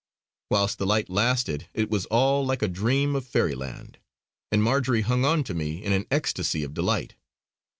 [0.49, 3.99] Whilst the light lasted it was all like a dream of fairyland;
[4.51, 7.13] and Marjory hung on to me in an ecstasy of delight.